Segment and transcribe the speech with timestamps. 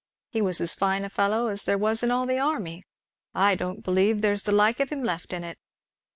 [0.31, 2.83] He was as fine a fellow as there was in all the army.
[3.35, 5.59] I don't believe there's the like of him left in it."